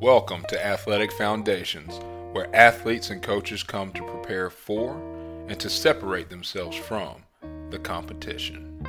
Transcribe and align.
Welcome 0.00 0.46
to 0.48 0.66
Athletic 0.66 1.12
Foundations, 1.12 2.00
where 2.32 2.48
athletes 2.56 3.10
and 3.10 3.20
coaches 3.20 3.62
come 3.62 3.92
to 3.92 4.02
prepare 4.02 4.48
for 4.48 4.94
and 5.46 5.60
to 5.60 5.68
separate 5.68 6.30
themselves 6.30 6.74
from 6.74 7.16
the 7.68 7.78
competition. 7.78 8.82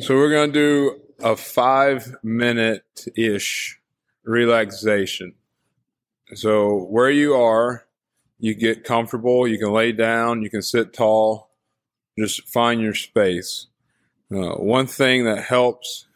So 0.00 0.14
we're 0.14 0.30
going 0.30 0.52
to 0.52 0.58
do 0.58 1.00
a 1.20 1.36
five 1.36 2.16
minute 2.22 3.06
ish 3.16 3.80
relaxation. 4.24 5.34
So 6.34 6.84
where 6.84 7.10
you 7.10 7.34
are, 7.34 7.86
you 8.38 8.54
get 8.54 8.84
comfortable. 8.84 9.48
You 9.48 9.58
can 9.58 9.72
lay 9.72 9.92
down. 9.92 10.42
You 10.42 10.50
can 10.50 10.62
sit 10.62 10.92
tall. 10.92 11.50
Just 12.18 12.48
find 12.48 12.80
your 12.80 12.94
space. 12.94 13.66
Uh, 14.32 14.54
one 14.54 14.86
thing 14.86 15.24
that 15.24 15.44
helps 15.44 16.06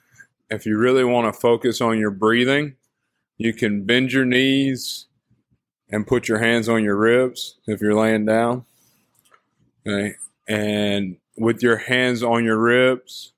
if 0.51 0.67
you 0.67 0.77
really 0.77 1.05
want 1.05 1.33
to 1.33 1.41
focus 1.41 1.81
on 1.81 1.99
your 1.99 2.11
breathing, 2.11 2.77
you 3.39 3.55
can 3.55 3.85
bend 3.85 4.13
your 4.13 4.27
knees 4.27 5.07
and 5.89 6.07
put 6.07 6.29
your 6.29 6.39
hands 6.39 6.69
on 6.69 6.85
your 6.85 6.97
ribs 6.97 7.59
if 7.67 7.81
you're 7.81 7.95
laying 7.95 8.27
down. 8.27 8.65
Okay. 9.87 10.15
And 10.47 11.17
with 11.37 11.63
your 11.63 11.79
hands 11.79 12.23
on 12.23 12.45
your 12.45 12.59
ribs, 12.59 13.33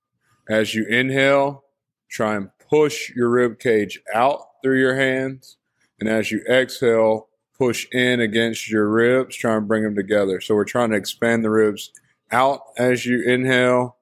as 0.48 0.74
you 0.74 0.86
inhale, 0.86 1.64
try 2.10 2.36
and 2.36 2.50
push 2.70 3.10
your 3.10 3.28
rib 3.28 3.58
cage 3.58 4.00
out 4.14 4.40
through 4.62 4.78
your 4.78 4.96
hands. 4.96 5.56
And 6.00 6.08
as 6.08 6.30
you 6.30 6.42
exhale, 6.48 7.28
push 7.56 7.86
in 7.92 8.20
against 8.20 8.68
your 8.68 8.88
ribs, 8.88 9.36
try 9.36 9.56
and 9.56 9.68
bring 9.68 9.84
them 9.84 9.94
together. 9.94 10.40
So 10.40 10.54
we're 10.54 10.64
trying 10.64 10.90
to 10.90 10.96
expand 10.96 11.44
the 11.44 11.50
ribs 11.50 11.90
out 12.30 12.60
as 12.76 13.06
you 13.06 13.22
inhale 13.22 13.96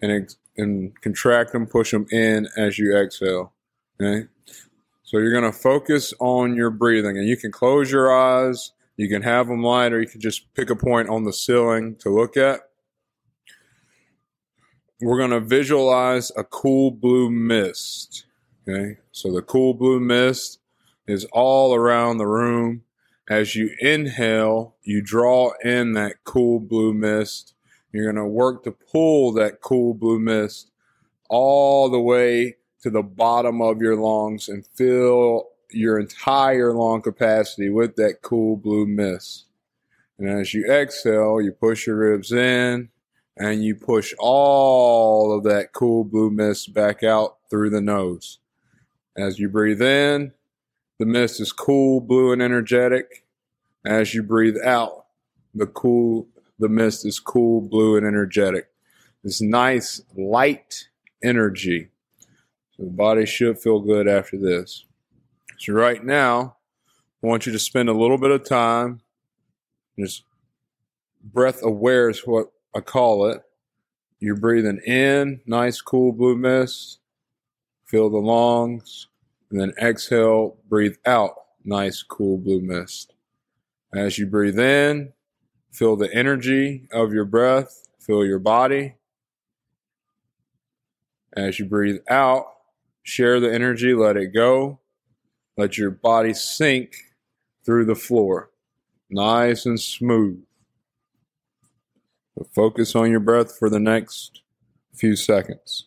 and, 0.00 0.12
ex- 0.12 0.36
and 0.56 1.00
contract 1.00 1.52
them, 1.52 1.66
push 1.66 1.92
them 1.92 2.06
in 2.12 2.48
as 2.56 2.78
you 2.78 2.96
exhale. 2.96 3.52
Okay. 4.00 4.28
So 5.02 5.18
you're 5.18 5.32
going 5.32 5.50
to 5.50 5.58
focus 5.58 6.12
on 6.20 6.54
your 6.54 6.70
breathing 6.70 7.16
and 7.16 7.26
you 7.26 7.36
can 7.36 7.50
close 7.50 7.90
your 7.90 8.12
eyes. 8.14 8.72
You 8.96 9.08
can 9.08 9.22
have 9.22 9.48
them 9.48 9.62
light 9.62 9.92
or 9.92 10.00
you 10.00 10.06
can 10.06 10.20
just 10.20 10.52
pick 10.54 10.70
a 10.70 10.76
point 10.76 11.08
on 11.08 11.24
the 11.24 11.32
ceiling 11.32 11.96
to 12.00 12.10
look 12.10 12.36
at 12.36 12.60
we're 15.00 15.18
going 15.18 15.30
to 15.30 15.40
visualize 15.40 16.32
a 16.36 16.44
cool 16.44 16.90
blue 16.90 17.30
mist. 17.30 18.26
Okay. 18.68 18.98
So 19.12 19.32
the 19.32 19.42
cool 19.42 19.74
blue 19.74 20.00
mist 20.00 20.58
is 21.06 21.24
all 21.26 21.74
around 21.74 22.18
the 22.18 22.26
room. 22.26 22.82
As 23.30 23.54
you 23.54 23.70
inhale, 23.80 24.74
you 24.82 25.02
draw 25.02 25.52
in 25.62 25.92
that 25.92 26.24
cool 26.24 26.60
blue 26.60 26.92
mist. 26.94 27.54
You're 27.92 28.10
going 28.10 28.16
to 28.16 28.28
work 28.28 28.64
to 28.64 28.72
pull 28.72 29.32
that 29.34 29.60
cool 29.60 29.94
blue 29.94 30.18
mist 30.18 30.70
all 31.28 31.88
the 31.88 32.00
way 32.00 32.56
to 32.82 32.90
the 32.90 33.02
bottom 33.02 33.60
of 33.60 33.80
your 33.80 33.96
lungs 33.96 34.48
and 34.48 34.66
fill 34.74 35.48
your 35.70 35.98
entire 35.98 36.72
lung 36.72 37.02
capacity 37.02 37.68
with 37.68 37.96
that 37.96 38.22
cool 38.22 38.56
blue 38.56 38.86
mist. 38.86 39.46
And 40.18 40.28
as 40.28 40.54
you 40.54 40.70
exhale, 40.70 41.40
you 41.40 41.52
push 41.52 41.86
your 41.86 41.96
ribs 41.96 42.32
in 42.32 42.88
and 43.38 43.64
you 43.64 43.74
push 43.74 44.14
all 44.18 45.36
of 45.36 45.44
that 45.44 45.72
cool 45.72 46.04
blue 46.04 46.30
mist 46.30 46.74
back 46.74 47.02
out 47.02 47.36
through 47.48 47.70
the 47.70 47.80
nose. 47.80 48.38
As 49.16 49.38
you 49.38 49.48
breathe 49.48 49.82
in, 49.82 50.32
the 50.98 51.06
mist 51.06 51.40
is 51.40 51.52
cool, 51.52 52.00
blue, 52.00 52.32
and 52.32 52.42
energetic. 52.42 53.24
As 53.86 54.14
you 54.14 54.22
breathe 54.22 54.56
out, 54.64 55.06
the 55.54 55.66
cool, 55.66 56.28
the 56.58 56.68
mist 56.68 57.06
is 57.06 57.20
cool, 57.20 57.60
blue, 57.60 57.96
and 57.96 58.06
energetic. 58.06 58.68
This 59.22 59.40
nice, 59.40 60.02
light 60.16 60.88
energy. 61.22 61.88
So 62.76 62.84
the 62.84 62.90
body 62.90 63.26
should 63.26 63.58
feel 63.58 63.80
good 63.80 64.08
after 64.08 64.36
this. 64.36 64.84
So 65.58 65.72
right 65.72 66.04
now, 66.04 66.56
I 67.22 67.26
want 67.26 67.46
you 67.46 67.52
to 67.52 67.58
spend 67.58 67.88
a 67.88 67.94
little 67.94 68.18
bit 68.18 68.30
of 68.30 68.44
time 68.44 69.00
just 69.98 70.22
breath 71.22 71.62
aware 71.62 72.08
is 72.08 72.20
what 72.20 72.52
I 72.78 72.80
call 72.80 73.26
it. 73.26 73.42
You're 74.20 74.36
breathing 74.36 74.80
in, 74.86 75.40
nice 75.46 75.80
cool 75.80 76.12
blue 76.12 76.36
mist. 76.36 77.00
Fill 77.86 78.08
the 78.08 78.18
lungs. 78.18 79.08
And 79.50 79.60
then 79.60 79.72
exhale, 79.82 80.58
breathe 80.68 80.94
out, 81.04 81.34
nice 81.64 82.04
cool 82.04 82.38
blue 82.38 82.60
mist. 82.60 83.14
As 83.92 84.16
you 84.16 84.26
breathe 84.26 84.60
in, 84.60 85.12
feel 85.72 85.96
the 85.96 86.14
energy 86.14 86.86
of 86.92 87.12
your 87.12 87.24
breath, 87.24 87.88
feel 87.98 88.24
your 88.24 88.38
body. 88.38 88.94
As 91.36 91.58
you 91.58 91.64
breathe 91.64 91.98
out, 92.08 92.46
share 93.02 93.40
the 93.40 93.52
energy, 93.52 93.92
let 93.92 94.16
it 94.16 94.32
go. 94.32 94.78
Let 95.56 95.78
your 95.78 95.90
body 95.90 96.32
sink 96.32 96.92
through 97.64 97.86
the 97.86 97.96
floor, 97.96 98.50
nice 99.10 99.66
and 99.66 99.80
smooth. 99.80 100.44
But 102.38 102.54
focus 102.54 102.94
on 102.94 103.10
your 103.10 103.18
breath 103.18 103.58
for 103.58 103.68
the 103.68 103.80
next 103.80 104.42
few 104.94 105.16
seconds. 105.16 105.86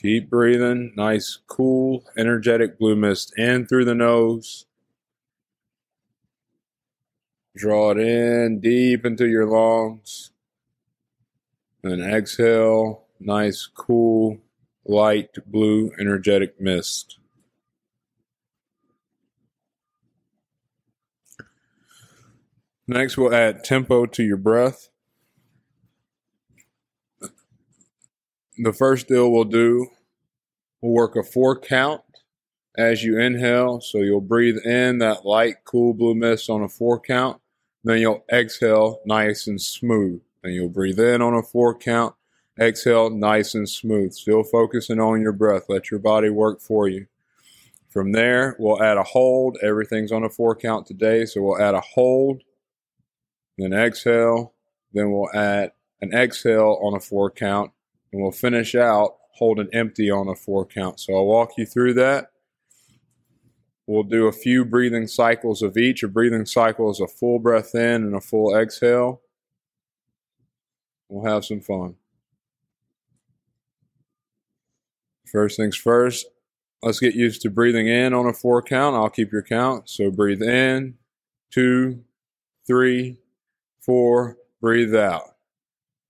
Keep 0.00 0.30
breathing. 0.30 0.92
Nice, 0.96 1.40
cool, 1.48 2.04
energetic 2.16 2.78
blue 2.78 2.94
mist 2.94 3.36
in 3.36 3.66
through 3.66 3.84
the 3.84 3.96
nose. 3.96 4.64
Draw 7.56 7.90
it 7.92 7.98
in 7.98 8.60
deep 8.60 9.04
into 9.04 9.26
your 9.26 9.46
lungs. 9.46 10.30
And 11.82 12.02
exhale, 12.02 13.04
nice, 13.20 13.66
cool, 13.66 14.38
light 14.84 15.30
blue, 15.46 15.92
energetic 15.98 16.60
mist. 16.60 17.18
Next, 22.86 23.18
we'll 23.18 23.34
add 23.34 23.64
tempo 23.64 24.06
to 24.06 24.22
your 24.24 24.38
breath. 24.38 24.88
The 28.56 28.72
first 28.72 29.08
deal 29.08 29.30
we'll 29.30 29.44
do, 29.44 29.88
we'll 30.80 30.94
work 30.94 31.14
a 31.14 31.22
four 31.22 31.60
count 31.60 32.00
as 32.76 33.04
you 33.04 33.20
inhale. 33.20 33.80
So 33.80 33.98
you'll 33.98 34.20
breathe 34.20 34.56
in 34.64 34.98
that 34.98 35.26
light, 35.26 35.56
cool 35.64 35.92
blue 35.94 36.14
mist 36.14 36.48
on 36.48 36.62
a 36.62 36.68
four 36.68 36.98
count. 36.98 37.40
Then 37.84 37.98
you'll 37.98 38.24
exhale 38.32 39.00
nice 39.04 39.46
and 39.46 39.60
smooth. 39.60 40.22
And 40.42 40.54
you'll 40.54 40.68
breathe 40.68 41.00
in 41.00 41.20
on 41.20 41.34
a 41.34 41.42
four 41.42 41.76
count, 41.76 42.14
exhale 42.60 43.10
nice 43.10 43.54
and 43.54 43.68
smooth. 43.68 44.12
Still 44.12 44.44
focusing 44.44 45.00
on 45.00 45.20
your 45.20 45.32
breath. 45.32 45.64
Let 45.68 45.90
your 45.90 46.00
body 46.00 46.30
work 46.30 46.60
for 46.60 46.88
you. 46.88 47.06
From 47.88 48.12
there, 48.12 48.54
we'll 48.58 48.82
add 48.82 48.98
a 48.98 49.02
hold. 49.02 49.58
Everything's 49.62 50.12
on 50.12 50.22
a 50.22 50.28
four 50.28 50.54
count 50.54 50.86
today, 50.86 51.24
so 51.24 51.42
we'll 51.42 51.60
add 51.60 51.74
a 51.74 51.80
hold, 51.80 52.42
then 53.56 53.72
exhale, 53.72 54.52
then 54.92 55.10
we'll 55.10 55.34
add 55.34 55.72
an 56.00 56.12
exhale 56.12 56.78
on 56.82 56.94
a 56.94 57.00
four 57.00 57.30
count, 57.30 57.72
and 58.12 58.22
we'll 58.22 58.30
finish 58.30 58.74
out 58.74 59.16
holding 59.32 59.68
empty 59.72 60.10
on 60.10 60.28
a 60.28 60.34
four 60.34 60.66
count. 60.66 61.00
So 61.00 61.14
I'll 61.14 61.26
walk 61.26 61.52
you 61.56 61.64
through 61.64 61.94
that. 61.94 62.30
We'll 63.86 64.02
do 64.02 64.26
a 64.26 64.32
few 64.32 64.66
breathing 64.66 65.06
cycles 65.06 65.62
of 65.62 65.78
each. 65.78 66.02
A 66.02 66.08
breathing 66.08 66.44
cycle 66.44 66.90
is 66.90 67.00
a 67.00 67.06
full 67.06 67.38
breath 67.38 67.74
in 67.74 68.04
and 68.04 68.14
a 68.14 68.20
full 68.20 68.54
exhale. 68.54 69.22
We'll 71.08 71.32
have 71.32 71.44
some 71.44 71.60
fun. 71.60 71.96
First 75.26 75.56
things 75.56 75.76
first, 75.76 76.26
let's 76.82 77.00
get 77.00 77.14
used 77.14 77.42
to 77.42 77.50
breathing 77.50 77.88
in 77.88 78.14
on 78.14 78.26
a 78.26 78.32
four 78.32 78.62
count. 78.62 78.96
I'll 78.96 79.10
keep 79.10 79.32
your 79.32 79.42
count. 79.42 79.88
So 79.88 80.10
breathe 80.10 80.42
in, 80.42 80.94
two, 81.50 82.04
three, 82.66 83.18
four. 83.80 84.36
Breathe 84.60 84.94
out. 84.94 85.36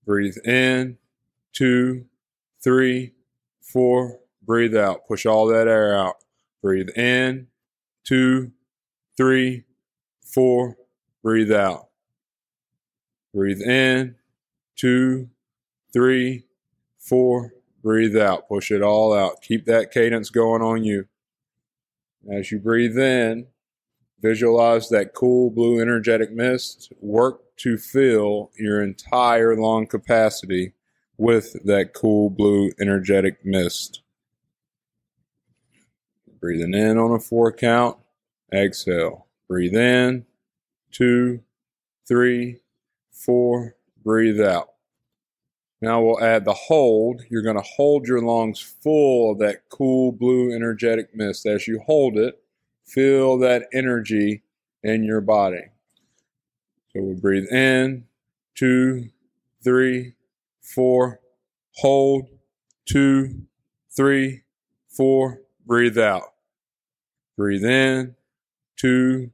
Breathe 0.05 0.37
in, 0.45 0.97
two, 1.53 2.05
three, 2.63 3.13
four. 3.61 4.19
Breathe 4.41 4.75
out. 4.75 5.07
Push 5.07 5.25
all 5.25 5.45
that 5.47 5.67
air 5.67 5.95
out. 5.97 6.15
Breathe 6.61 6.89
in, 6.97 7.47
two, 8.03 8.51
three, 9.15 9.65
four. 10.25 10.77
Breathe 11.21 11.51
out. 11.51 11.89
Breathe 13.33 13.61
in, 13.61 14.15
two, 14.79 15.29
three, 15.91 16.45
four. 16.97 17.53
Breathe 17.83 18.17
out. 18.17 18.47
Push 18.47 18.71
it 18.71 18.81
all 18.81 19.13
out. 19.13 19.41
Keep 19.41 19.65
that 19.65 19.91
cadence 19.91 20.29
going 20.29 20.61
on 20.61 20.83
you. 20.83 21.07
As 22.31 22.51
you 22.51 22.59
breathe 22.59 22.97
in, 22.97 23.47
visualize 24.21 24.89
that 24.89 25.13
cool 25.13 25.49
blue 25.49 25.81
energetic 25.81 26.31
mist. 26.31 26.91
Work 26.99 27.41
to 27.57 27.77
fill 27.77 28.51
your 28.57 28.81
entire 28.81 29.55
lung 29.55 29.85
capacity 29.85 30.73
with 31.17 31.55
that 31.65 31.93
cool 31.93 32.29
blue 32.29 32.71
energetic 32.79 33.45
mist. 33.45 34.01
Breathing 36.39 36.73
in 36.73 36.97
on 36.97 37.11
a 37.11 37.19
four 37.19 37.51
count. 37.51 37.97
Exhale. 38.53 39.27
Breathe 39.47 39.75
in. 39.75 40.25
Two, 40.91 41.41
three, 42.07 42.59
four. 43.11 43.75
Breathe 44.03 44.41
out. 44.41 44.69
Now 45.81 46.01
we'll 46.01 46.21
add 46.21 46.45
the 46.45 46.53
hold. 46.53 47.21
You're 47.29 47.41
going 47.41 47.55
to 47.55 47.61
hold 47.61 48.07
your 48.07 48.21
lungs 48.21 48.59
full 48.59 49.31
of 49.31 49.39
that 49.39 49.69
cool 49.69 50.11
blue 50.11 50.53
energetic 50.53 51.15
mist. 51.15 51.45
As 51.45 51.67
you 51.67 51.79
hold 51.85 52.17
it, 52.17 52.41
feel 52.85 53.37
that 53.39 53.67
energy 53.73 54.43
in 54.83 55.03
your 55.03 55.21
body. 55.21 55.63
So 56.93 57.01
we'll 57.01 57.15
breathe 57.15 57.47
in, 57.51 58.05
two, 58.55 59.09
three, 59.63 60.15
four, 60.61 61.19
hold, 61.75 62.27
two, 62.85 63.43
three, 63.95 64.41
four, 64.89 65.41
breathe 65.65 65.97
out. 65.97 66.33
Breathe 67.37 67.63
in, 67.63 68.15
two, 68.75 69.31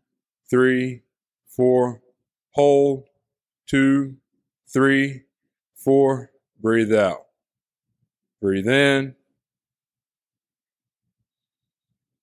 three, 0.49 1.01
four, 1.47 2.01
hold, 2.51 3.05
two, 3.67 4.17
three, 4.67 5.23
four, 5.75 6.31
breathe 6.61 6.93
out. 6.93 7.25
Breathe 8.41 8.67
in, 8.67 9.15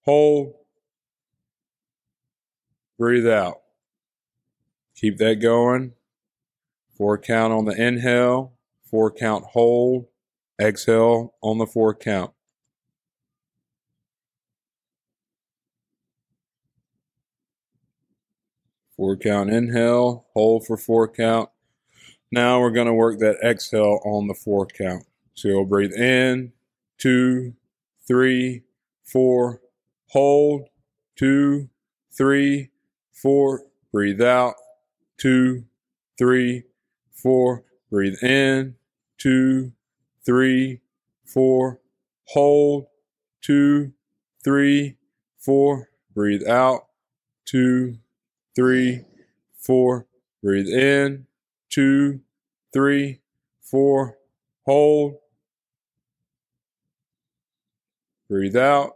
hold, 0.04 0.54
breathe 2.98 3.26
out. 3.26 3.62
Keep 4.96 5.18
that 5.18 5.36
going. 5.36 5.94
Four 6.96 7.18
count 7.18 7.52
on 7.52 7.64
the 7.64 7.72
inhale, 7.72 8.52
four 8.84 9.10
count 9.10 9.46
hold, 9.46 10.06
exhale 10.60 11.34
on 11.42 11.58
the 11.58 11.66
four 11.66 11.94
count. 11.94 12.32
Four 18.96 19.16
count 19.16 19.50
inhale, 19.50 20.26
hold 20.34 20.66
for 20.66 20.76
four 20.76 21.08
count. 21.08 21.48
Now 22.32 22.60
we're 22.60 22.70
going 22.70 22.86
to 22.86 22.94
work 22.94 23.18
that 23.18 23.36
exhale 23.44 24.00
on 24.06 24.26
the 24.26 24.32
four 24.34 24.66
count. 24.66 25.04
So 25.34 25.48
you'll 25.48 25.66
breathe 25.66 25.92
in, 25.92 26.52
two, 26.96 27.52
three, 28.08 28.62
four, 29.04 29.60
hold, 30.08 30.68
two, 31.14 31.68
three, 32.10 32.70
four, 33.12 33.64
breathe 33.92 34.22
out, 34.22 34.54
two, 35.18 35.66
three, 36.18 36.64
four, 37.12 37.64
breathe 37.90 38.22
in, 38.22 38.76
two, 39.18 39.72
three, 40.24 40.80
four, 41.26 41.80
hold, 42.28 42.86
two, 43.42 43.92
three, 44.42 44.96
four, 45.38 45.90
breathe 46.14 46.46
out, 46.48 46.86
two, 47.44 47.98
three, 48.56 49.04
four, 49.58 50.06
breathe 50.42 50.68
in, 50.68 51.26
two, 51.72 52.20
three, 52.72 53.20
four, 53.62 54.18
hold, 54.66 55.14
breathe 58.28 58.56
out, 58.56 58.92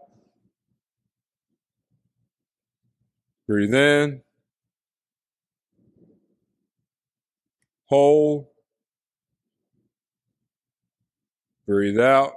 breathe 3.49 3.75
in, 3.75 4.21
hold, 7.87 8.47
breathe 11.67 11.99
out. 11.99 12.33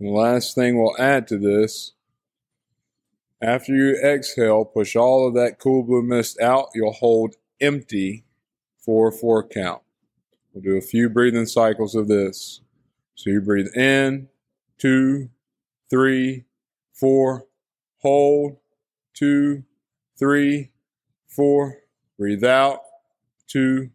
And 0.00 0.08
the 0.08 0.12
last 0.12 0.54
thing 0.54 0.78
we'll 0.78 0.96
add 0.98 1.28
to 1.28 1.38
this 1.38 1.92
after 3.40 3.74
you 3.74 3.96
exhale, 3.96 4.64
push 4.64 4.96
all 4.96 5.26
of 5.26 5.34
that 5.34 5.58
cool 5.58 5.82
blue 5.82 6.02
mist 6.02 6.40
out. 6.40 6.68
You'll 6.74 6.92
hold 6.92 7.36
empty 7.60 8.24
for 8.78 9.12
four 9.12 9.46
count. 9.46 9.82
We'll 10.52 10.62
do 10.62 10.76
a 10.76 10.80
few 10.80 11.08
breathing 11.08 11.46
cycles 11.46 11.94
of 11.94 12.08
this. 12.08 12.60
So 13.14 13.30
you 13.30 13.40
breathe 13.40 13.74
in, 13.76 14.28
two, 14.78 15.30
three, 15.90 16.44
four, 16.92 17.46
hold, 17.98 18.56
two, 19.14 19.64
three, 20.18 20.70
four, 21.26 21.78
breathe 22.18 22.44
out, 22.44 22.80
two, 23.46 23.90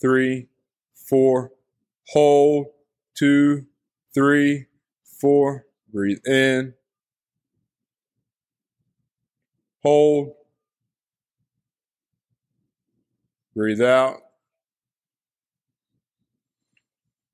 three, 0.00 0.48
four, 0.94 1.52
hold, 2.08 2.66
two, 3.14 3.66
three, 4.12 4.66
four, 5.04 5.66
breathe 5.92 6.26
in, 6.26 6.74
Hold. 9.84 10.32
Breathe 13.54 13.82
out. 13.82 14.16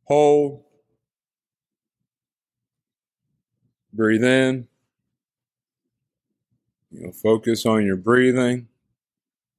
Hold. 0.05 0.65
Breathe 3.93 4.25
in. 4.25 4.67
You'll 6.91 7.13
focus 7.13 7.65
on 7.65 7.87
your 7.87 7.97
breathing. 7.97 8.67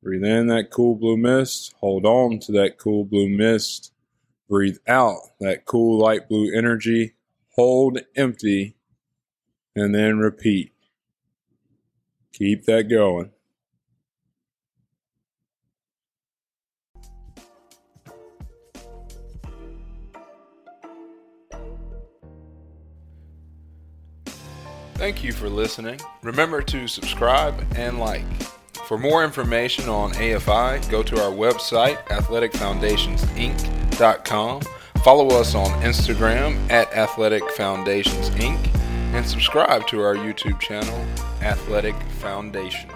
Breathe 0.03 0.25
in 0.25 0.47
that 0.47 0.69
cool 0.71 0.95
blue 0.95 1.17
mist. 1.17 1.73
Hold 1.79 2.05
on 2.05 2.39
to 2.39 2.51
that 2.53 2.77
cool 2.77 3.05
blue 3.05 3.29
mist. 3.29 3.93
Breathe 4.49 4.77
out 4.87 5.19
that 5.39 5.65
cool 5.65 5.97
light 5.97 6.27
blue 6.27 6.53
energy. 6.53 7.13
Hold 7.55 7.99
empty 8.15 8.75
and 9.75 9.95
then 9.95 10.19
repeat. 10.19 10.70
Keep 12.33 12.65
that 12.65 12.89
going. 12.89 13.31
Thank 24.95 25.23
you 25.23 25.31
for 25.33 25.49
listening. 25.49 25.99
Remember 26.21 26.61
to 26.61 26.87
subscribe 26.87 27.65
and 27.75 27.97
like. 27.97 28.23
For 28.85 28.99
more 28.99 29.23
information 29.23 29.89
on 29.89 30.11
AFI, 30.11 30.87
go 30.91 31.01
to 31.01 31.19
our 31.23 31.31
website, 31.31 31.97
athleticfoundationsinc.com. 32.09 34.61
Follow 35.03 35.29
us 35.29 35.55
on 35.55 35.71
Instagram 35.81 36.69
at 36.69 36.93
Athletic 36.93 37.49
Foundations 37.51 38.29
Inc. 38.31 38.80
and 39.13 39.25
subscribe 39.25 39.87
to 39.87 40.01
our 40.01 40.15
YouTube 40.15 40.59
channel, 40.59 41.05
Athletic 41.41 41.95
Foundation. 42.19 42.90